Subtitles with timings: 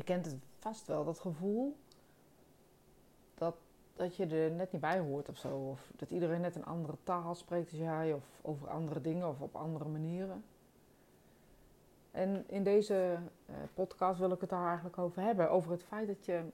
[0.00, 1.76] Je kent het vast wel, dat gevoel
[3.34, 3.56] dat,
[3.94, 5.56] dat je er net niet bij hoort of zo.
[5.56, 9.40] Of dat iedereen net een andere taal spreekt als jij, of over andere dingen of
[9.40, 10.44] op andere manieren.
[12.10, 15.50] En in deze uh, podcast wil ik het daar eigenlijk over hebben.
[15.50, 16.44] Over het feit dat je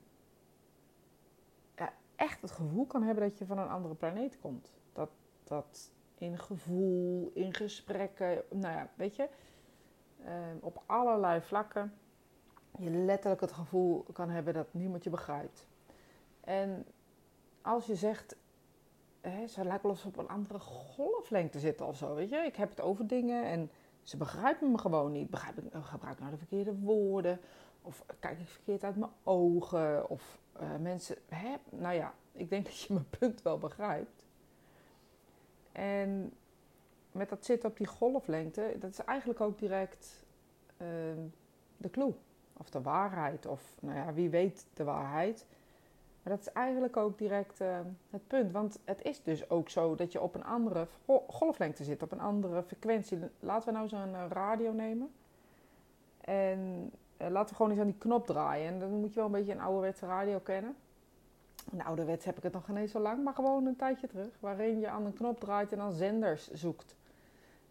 [2.17, 4.73] echt het gevoel kan hebben dat je van een andere planeet komt.
[4.93, 5.11] Dat,
[5.45, 9.29] dat in gevoel, in gesprekken, nou ja, weet je,
[10.25, 10.29] uh,
[10.61, 11.93] op allerlei vlakken
[12.79, 15.67] je letterlijk het gevoel kan hebben dat niemand je begrijpt.
[16.41, 16.87] En
[17.63, 18.37] als je zegt,
[19.21, 22.37] hè, ze lijkt wel of ze op een andere golflengte zitten of zo, weet je.
[22.37, 23.71] Ik heb het over dingen en
[24.03, 25.31] ze begrijpen me gewoon niet.
[25.31, 27.41] Begrijp ik, gebruik ik nou de verkeerde woorden?
[27.83, 30.09] Of kijk ik verkeerd uit mijn ogen?
[30.09, 31.55] Of uh, mensen, hè?
[31.71, 34.25] nou ja, ik denk dat je mijn punt wel begrijpt.
[35.73, 36.33] En
[37.13, 40.25] met dat zitten op die golflengte, dat is eigenlijk ook direct
[40.83, 40.89] uh,
[41.77, 42.15] de clue.
[42.57, 45.47] Of de waarheid, of nou ja, wie weet de waarheid.
[46.23, 47.79] Maar dat is eigenlijk ook direct uh,
[48.11, 48.53] het punt.
[48.53, 50.87] Want het is dus ook zo dat je op een andere
[51.29, 53.19] golflengte zit, op een andere frequentie.
[53.41, 55.11] Laten we nou zo'n uh, radio nemen.
[56.21, 58.73] En uh, laten we gewoon eens aan die knop draaien.
[58.73, 60.77] En dan moet je wel een beetje een ouderwetse radio kennen.
[61.73, 64.37] Een ouderwets heb ik het nog geen eens zo lang, maar gewoon een tijdje terug.
[64.41, 66.95] Waarin je aan een knop draait en dan zenders zoekt.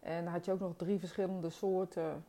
[0.00, 2.24] En dan had je ook nog drie verschillende soorten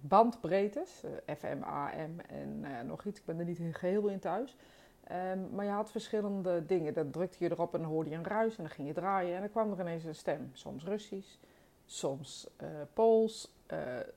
[0.00, 1.02] bandbreedtes.
[1.04, 3.18] Uh, FM, AM en uh, nog iets.
[3.18, 4.56] Ik ben er niet geheel in thuis.
[5.32, 6.94] Um, maar je had verschillende dingen.
[6.94, 9.34] Dan drukte je erop en dan hoorde je een ruis en dan ging je draaien.
[9.34, 10.50] En dan kwam er ineens een stem.
[10.52, 11.36] Soms Russisch,
[11.84, 12.48] soms
[12.92, 13.54] Pools,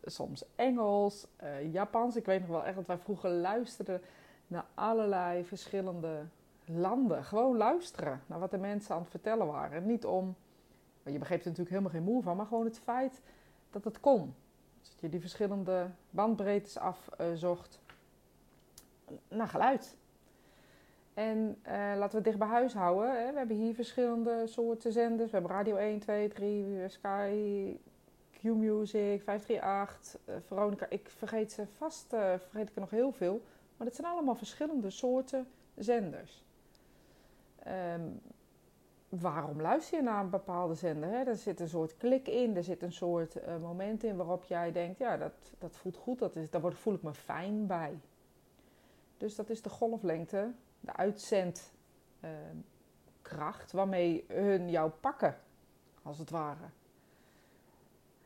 [0.03, 1.27] soms Engels,
[1.71, 2.15] Japans.
[2.15, 4.01] Ik weet nog wel echt dat wij vroeger luisterden
[4.47, 6.25] naar allerlei verschillende
[6.65, 7.23] landen.
[7.23, 9.85] Gewoon luisteren naar wat de mensen aan het vertellen waren.
[9.85, 10.35] Niet om,
[11.03, 13.21] je begreep er natuurlijk helemaal geen moe van, maar gewoon het feit
[13.69, 14.33] dat het kon.
[14.89, 17.79] Dat je die verschillende bandbreedtes afzocht
[19.27, 19.95] naar geluid.
[21.13, 23.25] En uh, laten we dicht bij huis houden.
[23.25, 23.31] Hè.
[23.31, 25.31] We hebben hier verschillende soorten zenders.
[25.31, 27.77] We hebben Radio 1, 2, 3, Sky,
[28.31, 30.85] Q-Music, 538, uh, Veronica.
[30.89, 33.41] Ik vergeet ze vast, uh, vergeet ik er nog heel veel.
[33.77, 36.43] Maar dat zijn allemaal verschillende soorten zenders.
[37.67, 38.21] Um,
[39.19, 41.09] waarom luister je naar een bepaalde zender?
[41.09, 41.23] Hè?
[41.23, 44.71] Er zit een soort klik in, er zit een soort uh, moment in waarop jij
[44.71, 47.99] denkt: ja, dat, dat voelt goed, dat is, daar voel ik me fijn bij.
[49.17, 51.63] Dus dat is de golflengte, de uitzendkracht
[53.67, 55.37] uh, waarmee hun jou pakken,
[56.03, 56.65] als het ware.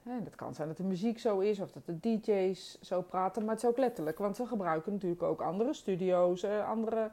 [0.04, 3.46] En dat kan zijn dat de muziek zo is of dat de DJ's zo praten,
[3.46, 7.12] maar het is ook letterlijk, want ze gebruiken natuurlijk ook andere studio's, uh, andere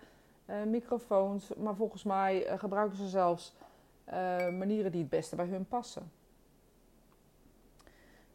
[0.66, 1.55] microfoons.
[1.55, 3.55] Maar volgens mij uh, gebruiken ze zelfs
[4.50, 6.10] manieren die het beste bij hun passen.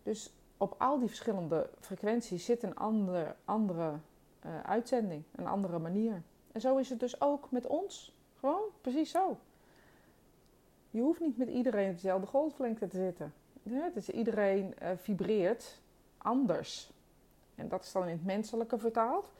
[0.03, 3.93] Dus op al die verschillende frequenties zit een andere, andere
[4.63, 6.21] uitzending, een andere manier.
[6.51, 8.15] En zo is het dus ook met ons.
[8.39, 9.37] Gewoon precies zo.
[10.89, 13.33] Je hoeft niet met iedereen op dezelfde golflengte te zitten.
[13.63, 15.81] Ja, dus iedereen vibreert
[16.17, 16.91] anders.
[17.55, 19.31] En dat is dan in het menselijke vertaald.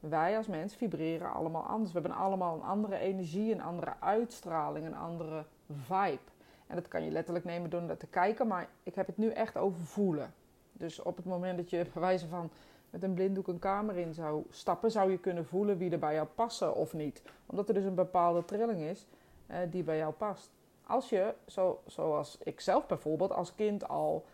[0.00, 1.92] Wij als mens vibreren allemaal anders.
[1.92, 6.18] We hebben allemaal een andere energie, een andere uitstraling, een andere vibe.
[6.66, 9.30] En dat kan je letterlijk nemen door naar te kijken, maar ik heb het nu
[9.30, 10.34] echt over voelen.
[10.72, 12.50] Dus op het moment dat je bij wijze van
[12.90, 16.14] met een blinddoek een kamer in zou stappen, zou je kunnen voelen wie er bij
[16.14, 17.22] jou passen of niet.
[17.46, 19.06] Omdat er dus een bepaalde trilling is
[19.50, 20.50] uh, die bij jou past.
[20.86, 24.24] Als je, zo, zoals ik zelf bijvoorbeeld, als kind al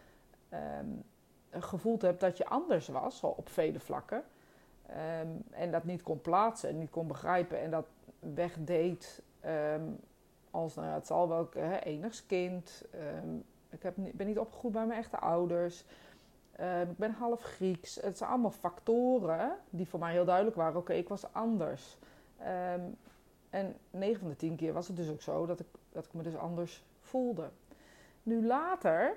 [0.81, 1.03] um,
[1.51, 4.25] gevoeld hebt dat je anders was, op vele vlakken,
[5.21, 7.87] um, en dat niet kon plaatsen en niet kon begrijpen en dat
[8.19, 9.99] wegdeed um,
[10.51, 12.85] als, nou ja, het zal wel, hè, enigskind.
[13.71, 15.85] ik heb, ben niet opgegroeid bij mijn echte ouders.
[16.89, 17.95] ik ben half Grieks.
[17.95, 20.81] Het zijn allemaal factoren die voor mij heel duidelijk waren.
[20.81, 21.99] Oké, ik was anders.
[23.51, 26.13] en 9 van de 10 keer was het dus ook zo dat ik dat ik
[26.13, 27.51] me dus anders voelde.
[28.23, 29.17] Nu later,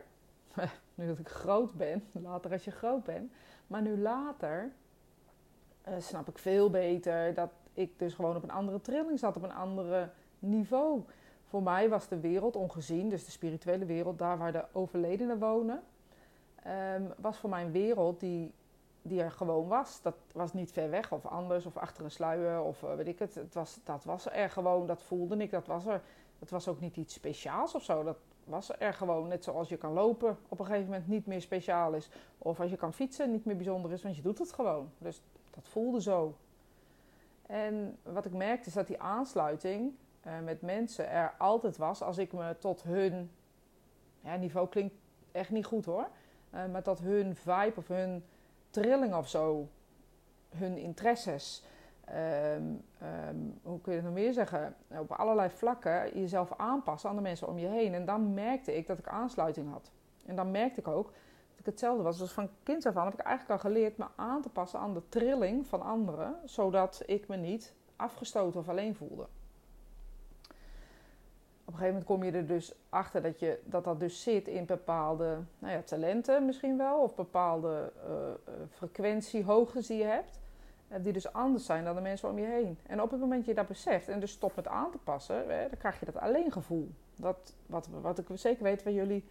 [0.96, 3.32] nu dat ik groot ben, later als je groot bent,
[3.68, 4.72] maar nu later
[5.88, 9.44] uh, snap ik veel beter dat ik dus gewoon op een andere trilling zat, op
[9.44, 10.10] een andere
[10.40, 11.04] niveau.
[11.46, 15.84] Voor mij was de wereld ongezien, dus de spirituele wereld, daar waar de overledenen wonen,
[16.96, 18.54] um, was voor mij een wereld die,
[19.02, 20.02] die er gewoon was.
[20.02, 23.20] Dat was niet ver weg of anders of achter een sluier of uh, weet ik
[23.20, 23.36] het.
[23.36, 26.02] het was, dat was er gewoon, dat voelde ik, dat was er.
[26.40, 28.04] Het was ook niet iets speciaals of zo.
[28.04, 31.42] Dat was er gewoon net zoals je kan lopen op een gegeven moment niet meer
[31.42, 32.10] speciaal is.
[32.38, 34.90] Of als je kan fietsen niet meer bijzonder is, want je doet het gewoon.
[34.98, 35.22] Dus
[35.56, 36.36] dat voelde zo.
[37.46, 39.94] En wat ik merkte is dat die aansluiting
[40.28, 43.32] uh, met mensen er altijd was als ik me tot hun
[44.22, 44.96] ja, niveau klinkt
[45.32, 46.08] echt niet goed hoor.
[46.54, 48.24] Uh, maar tot hun vibe of hun
[48.70, 49.70] trilling of zo
[50.50, 51.64] hun interesses.
[52.06, 52.64] Ehm,
[53.00, 54.76] ehm, hoe kun je het nog meer zeggen?
[54.88, 57.94] Op allerlei vlakken jezelf aanpassen aan de mensen om je heen.
[57.94, 59.92] En dan merkte ik dat ik aansluiting had.
[60.26, 61.14] En dan merkte ik ook dat
[61.58, 62.18] ik hetzelfde was.
[62.18, 64.94] Dus van kind af aan heb ik eigenlijk al geleerd me aan te passen aan
[64.94, 66.36] de trilling van anderen.
[66.46, 69.28] Zodat ik me niet afgestoten of alleen voelde
[71.66, 74.48] op een gegeven moment kom je er dus achter dat je, dat, dat dus zit
[74.48, 80.40] in bepaalde nou ja, talenten misschien wel, of bepaalde uh, frequentiehoogtes die je hebt,
[80.92, 82.78] uh, die dus anders zijn dan de mensen om je heen.
[82.88, 85.36] En op het moment dat je dat beseft en dus stopt met aan te passen,
[85.36, 86.90] hè, dan krijg je dat alleen gevoel.
[87.16, 89.24] Dat, wat, wat ik zeker weet van jullie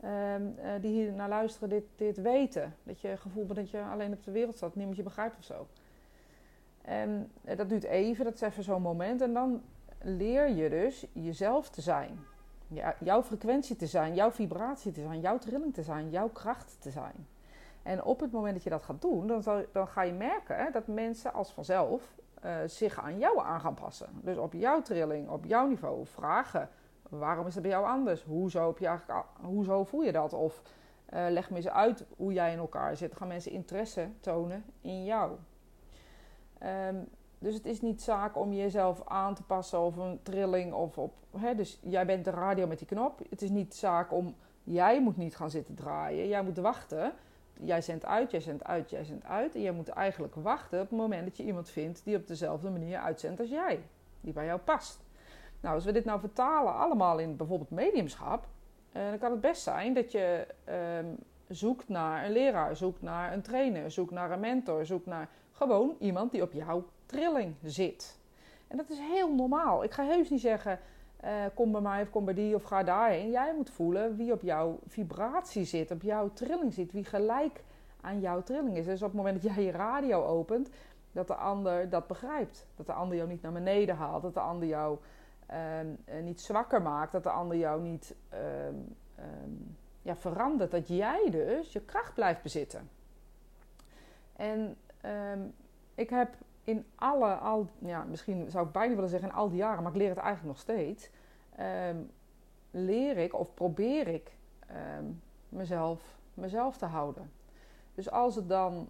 [0.00, 0.42] ehm,
[0.80, 2.74] die hier naar luisteren, dit, dit weten.
[2.82, 5.44] Dat je gevoel bent dat je alleen op de wereld staat, niemand je begrijpt of
[5.44, 5.66] zo.
[6.82, 9.20] En dat duurt even, dat is even zo'n moment.
[9.20, 9.62] En dan
[10.02, 12.18] leer je dus jezelf te zijn.
[12.98, 16.90] Jouw frequentie te zijn, jouw vibratie te zijn, jouw trilling te zijn, jouw kracht te
[16.90, 17.26] zijn.
[17.82, 20.70] En op het moment dat je dat gaat doen, dan, dan ga je merken hè,
[20.70, 22.14] dat mensen als vanzelf
[22.44, 24.08] uh, zich aan jou aan gaan passen.
[24.22, 26.68] Dus op jouw trilling, op jouw niveau vragen.
[27.08, 28.22] Waarom is het bij jou anders?
[28.22, 30.32] Hoezo, heb je eigenlijk, hoezo voel je dat?
[30.32, 30.62] Of
[31.14, 33.16] uh, leg me eens uit hoe jij in elkaar zit.
[33.16, 35.36] Gaan mensen interesse tonen in jou.
[36.62, 37.08] Um,
[37.38, 41.12] dus het is niet zaak om jezelf aan te passen of een trilling of op.
[41.36, 43.20] Hè, dus jij bent de radio met die knop.
[43.30, 44.34] Het is niet zaak om.
[44.64, 46.28] Jij moet niet gaan zitten draaien.
[46.28, 47.12] Jij moet wachten.
[47.60, 49.54] Jij zendt uit, jij zendt uit, jij zendt uit.
[49.54, 52.70] En jij moet eigenlijk wachten op het moment dat je iemand vindt die op dezelfde
[52.70, 53.82] manier uitzendt als jij.
[54.20, 55.05] Die bij jou past.
[55.60, 58.46] Nou, als we dit nou vertalen allemaal in bijvoorbeeld mediumschap.
[58.92, 61.06] Eh, dan kan het best zijn dat je ehm,
[61.48, 65.96] zoekt naar een leraar, zoekt naar een trainer, zoekt naar een mentor, zoekt naar gewoon
[65.98, 68.18] iemand die op jou trilling zit.
[68.68, 69.84] En dat is heel normaal.
[69.84, 70.78] Ik ga heus niet zeggen,
[71.24, 73.30] uh, kom bij mij of kom bij die of ga daarheen.
[73.30, 77.64] Jij moet voelen wie op jouw vibratie zit, op jouw trilling zit, wie gelijk
[78.00, 78.84] aan jouw trilling is.
[78.84, 80.70] Dus op het moment dat jij je radio opent,
[81.12, 82.66] dat de ander dat begrijpt.
[82.76, 84.98] Dat de ander jou niet naar beneden haalt, dat de ander jou
[85.46, 88.74] ehm, eh, niet zwakker maakt, dat de ander jou niet ehm,
[89.14, 89.50] ehm,
[90.02, 90.70] ja, verandert.
[90.70, 92.90] Dat jij dus je kracht blijft bezitten.
[94.32, 94.76] En
[95.94, 96.34] ik heb
[96.64, 99.92] in alle, al, ja, misschien zou ik bijna willen zeggen in al die jaren, maar
[99.92, 101.10] ik leer het eigenlijk nog steeds.
[102.70, 104.36] Leer ik of probeer ik
[105.48, 107.32] mezelf, mezelf te houden.
[107.94, 108.88] Dus als het dan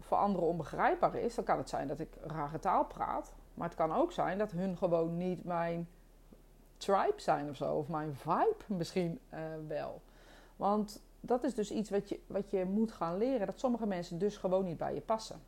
[0.00, 3.34] voor anderen onbegrijpbaar is, dan kan het zijn dat ik rare taal praat.
[3.54, 5.88] Maar het kan ook zijn dat hun gewoon niet mijn
[6.78, 7.74] tribe zijn of zo.
[7.74, 10.02] Of mijn vibe misschien uh, wel.
[10.56, 13.46] Want dat is dus iets wat je, wat je moet gaan leren.
[13.46, 15.40] Dat sommige mensen dus gewoon niet bij je passen.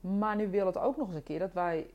[0.00, 1.90] Maar nu wil het ook nog eens een keer dat wij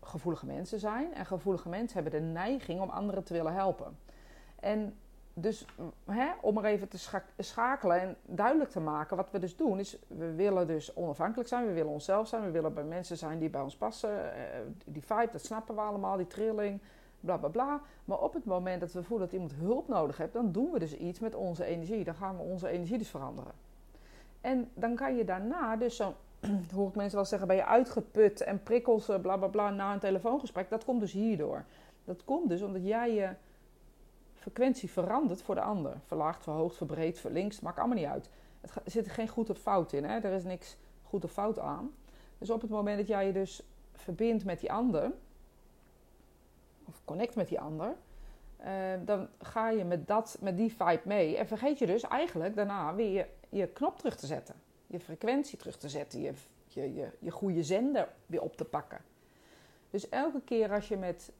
[0.00, 1.14] gevoelige mensen zijn.
[1.14, 3.98] En gevoelige mensen hebben de neiging om anderen te willen helpen.
[4.60, 4.96] En
[5.34, 5.66] dus
[6.04, 6.98] hè, om er even te
[7.38, 11.66] schakelen en duidelijk te maken, wat we dus doen, is we willen dus onafhankelijk zijn,
[11.66, 14.34] we willen onszelf zijn, we willen bij mensen zijn die bij ons passen.
[14.34, 16.80] Eh, die vibe, dat snappen we allemaal, die trilling,
[17.22, 17.80] bla bla bla.
[18.04, 20.78] Maar op het moment dat we voelen dat iemand hulp nodig heeft, dan doen we
[20.78, 22.04] dus iets met onze energie.
[22.04, 23.52] Dan gaan we onze energie dus veranderen.
[24.40, 26.14] En dan kan je daarna dus zo'n
[26.74, 29.92] hoor ik mensen wel zeggen, ben je uitgeput en prikkels, eh, bla bla bla, na
[29.92, 30.70] een telefoongesprek.
[30.70, 31.64] Dat komt dus hierdoor.
[32.04, 33.28] Dat komt dus omdat jij je
[34.34, 35.96] frequentie verandert voor de ander.
[36.04, 38.30] Verlaagd, verhoogd, verbreed, verlinkst, maakt allemaal niet uit.
[38.60, 40.18] Er zit geen goed of fout in, hè?
[40.18, 41.90] er is niks goed of fout aan.
[42.38, 43.62] Dus op het moment dat jij je dus
[43.92, 45.12] verbindt met die ander,
[46.92, 47.94] of connect met die ander,
[48.56, 48.72] eh,
[49.04, 51.36] dan ga je met, dat, met die vibe mee.
[51.36, 54.54] En vergeet je dus eigenlijk daarna weer je, je knop terug te zetten
[54.92, 56.32] je frequentie terug te zetten, je,
[56.66, 59.00] je, je, je goede zender weer op te pakken.
[59.90, 61.32] Dus elke keer als je met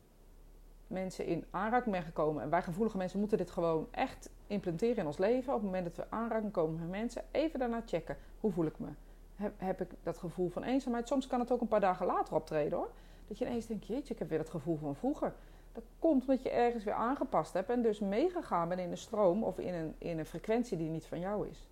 [0.86, 5.06] mensen in aanraking bent gekomen, en wij gevoelige mensen moeten dit gewoon echt implementeren in
[5.06, 5.54] ons leven.
[5.54, 8.16] Op het moment dat we aanraking komen met mensen, even daarna checken.
[8.40, 8.88] Hoe voel ik me?
[9.36, 11.08] Heb, heb ik dat gevoel van eenzaamheid?
[11.08, 12.90] Soms kan het ook een paar dagen later optreden hoor.
[13.28, 15.34] Dat je ineens denkt, jeetje, ik heb weer het gevoel van vroeger.
[15.72, 19.44] Dat komt omdat je ergens weer aangepast hebt en dus meegegaan bent in een stroom
[19.44, 21.68] of in een, in een frequentie die niet van jou is.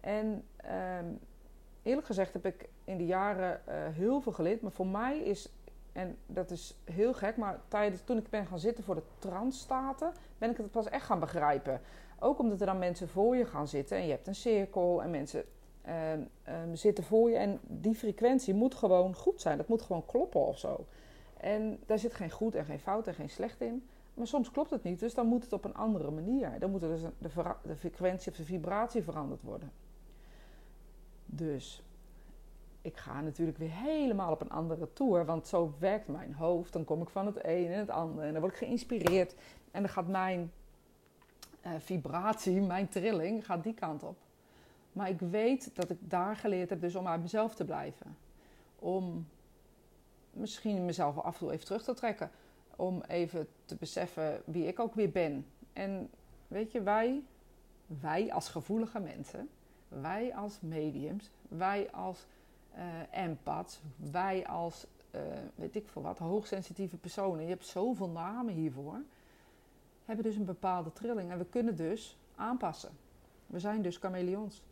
[0.00, 1.06] En ehm,
[1.82, 4.60] eerlijk gezegd heb ik in de jaren uh, heel veel geleerd.
[4.60, 5.48] Maar voor mij is,
[5.92, 10.12] en dat is heel gek, maar tijdens, toen ik ben gaan zitten voor de transstaten,
[10.38, 11.80] ben ik het pas echt gaan begrijpen.
[12.18, 15.10] Ook omdat er dan mensen voor je gaan zitten en je hebt een cirkel en
[15.10, 15.44] mensen
[15.82, 17.36] ehm, ehm, zitten voor je.
[17.36, 19.56] En die frequentie moet gewoon goed zijn.
[19.56, 20.86] Dat moet gewoon kloppen of zo.
[21.36, 23.86] En daar zit geen goed en geen fout en geen slecht in.
[24.14, 26.58] Maar soms klopt het niet, dus dan moet het op een andere manier.
[26.58, 29.72] Dan moet dus de, de frequentie of de vibratie veranderd worden.
[31.26, 31.82] Dus
[32.82, 36.72] ik ga natuurlijk weer helemaal op een andere tour, want zo werkt mijn hoofd.
[36.72, 39.34] Dan kom ik van het een en het ander en dan word ik geïnspireerd.
[39.70, 40.52] En dan gaat mijn
[41.66, 44.16] uh, vibratie, mijn trilling, gaat die kant op.
[44.92, 48.16] Maar ik weet dat ik daar geleerd heb dus om uit mezelf te blijven.
[48.78, 49.26] om
[50.30, 52.30] misschien mezelf af en toe even terug te trekken.
[52.76, 55.46] Om even te beseffen wie ik ook weer ben.
[55.72, 56.10] En
[56.48, 57.22] weet je, wij,
[57.86, 59.48] wij als gevoelige mensen,
[59.88, 62.26] wij als mediums, wij als
[62.76, 65.20] uh, empaths, wij als, uh,
[65.54, 67.42] weet ik veel wat, hoogsensitieve personen.
[67.42, 69.02] Je hebt zoveel namen hiervoor.
[70.04, 72.90] Hebben dus een bepaalde trilling en we kunnen dus aanpassen.
[73.46, 74.62] We zijn dus chameleons.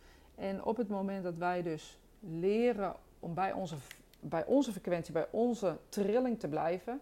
[0.40, 3.76] En op het moment dat wij dus leren om bij onze,
[4.20, 7.00] bij onze frequentie, bij onze trilling te blijven,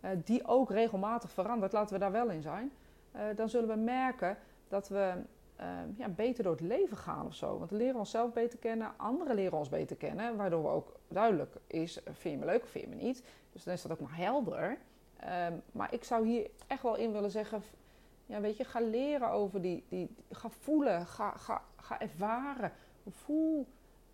[0.00, 2.72] uh, die ook regelmatig verandert, laten we daar wel in zijn,
[3.16, 5.12] uh, dan zullen we merken dat we
[5.60, 5.66] uh,
[5.96, 7.58] ja, beter door het leven gaan of zo.
[7.58, 11.54] Want we leren onszelf beter kennen, anderen leren ons beter kennen, waardoor we ook duidelijk
[11.66, 13.22] is, vind je me leuk of vind je me niet.
[13.52, 14.78] Dus dan is dat ook maar helder.
[15.16, 17.62] Ehm, maar ik zou hier echt wel in willen zeggen,
[18.28, 22.72] ja, weet je, ga leren over die, die ga voelen, ga, ga, ga ervaren.
[23.08, 23.66] Voel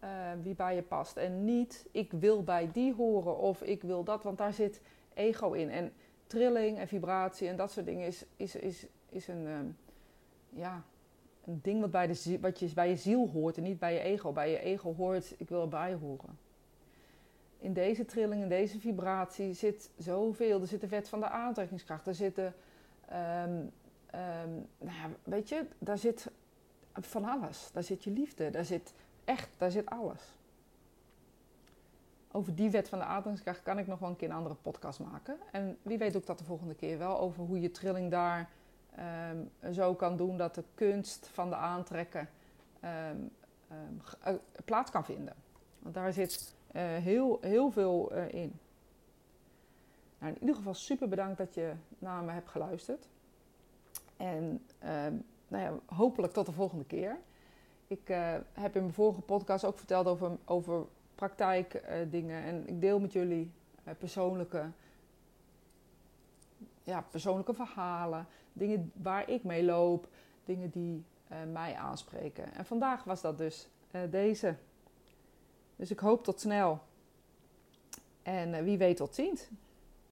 [0.05, 0.09] uh,
[0.43, 1.17] wie bij je past.
[1.17, 4.81] En niet, ik wil bij die horen of ik wil dat, want daar zit
[5.15, 5.71] ego in.
[5.71, 5.93] En
[6.27, 9.77] trilling en vibratie en dat soort dingen is, is, is, is een, um,
[10.49, 10.83] ja,
[11.45, 14.01] een ding wat, bij de, wat je bij je ziel hoort en niet bij je
[14.01, 14.33] ego.
[14.33, 16.39] Bij je ego hoort, ik wil erbij horen.
[17.59, 20.61] In deze trilling, in deze vibratie zit zoveel.
[20.61, 22.07] Er zit de wet van de aantrekkingskracht.
[22.07, 22.55] Er zitten,
[23.45, 23.73] um,
[24.15, 26.31] um, nou ja, weet je, daar zit
[26.93, 27.71] van alles.
[27.73, 28.95] Daar zit je liefde, daar zit
[29.25, 30.23] echt, daar zit alles.
[32.33, 35.01] Over die wet van de aantrekkingskracht kan ik nog wel een keer een andere podcast
[35.01, 35.39] maken.
[35.53, 38.51] En wie weet ook dat de volgende keer wel over hoe je trilling daar
[39.31, 42.29] um, zo kan doen dat de kunst van de aantrekken
[43.11, 43.31] um,
[44.27, 45.35] um, plaats kan vinden.
[45.79, 48.59] Want daar zit uh, heel, heel veel uh, in.
[50.19, 53.09] Nou, in ieder geval super bedankt dat je naar me hebt geluisterd.
[54.17, 54.63] En
[55.49, 57.19] nou ja, hopelijk tot de volgende keer.
[57.87, 62.43] Ik uh, heb in mijn vorige podcast ook verteld over, over praktijkdingen.
[62.43, 63.51] Uh, en ik deel met jullie
[63.89, 64.71] uh, persoonlijke,
[66.85, 68.27] ja, persoonlijke verhalen.
[68.53, 70.09] Dingen waar ik mee loop.
[70.45, 71.05] Dingen die
[71.53, 72.55] mij aanspreken.
[72.55, 73.69] En vandaag was dat dus
[74.11, 74.57] deze.
[75.77, 76.81] Dus ik hoop tot snel.
[78.23, 79.49] En wie weet tot ziens.